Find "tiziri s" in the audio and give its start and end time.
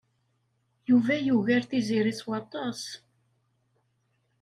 1.69-2.21